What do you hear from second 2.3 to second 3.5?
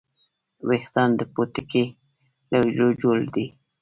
له حجرو جوړ دي